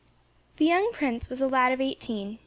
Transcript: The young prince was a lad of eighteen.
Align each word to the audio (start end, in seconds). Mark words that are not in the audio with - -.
The 0.57 0.65
young 0.65 0.89
prince 0.93 1.29
was 1.29 1.41
a 1.41 1.47
lad 1.47 1.71
of 1.71 1.79
eighteen. 1.79 2.39